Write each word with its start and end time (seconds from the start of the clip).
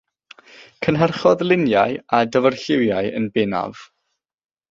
Cynhyrchodd 0.85 1.43
luniau 1.49 1.93
a 2.19 2.23
dyfrlliwiau 2.37 3.13
yn 3.19 3.27
bennaf. 3.35 3.85